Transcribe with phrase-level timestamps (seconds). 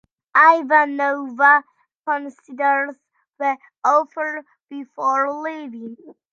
[0.35, 1.63] Ivanova
[2.07, 2.95] considers
[3.37, 3.55] the
[3.85, 5.95] offer before leaving.